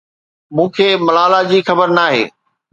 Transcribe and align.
مون 0.55 0.67
کي 0.75 0.87
ملالا 1.05 1.39
جي 1.49 1.59
خبر 1.67 1.87
ناهي. 1.97 2.23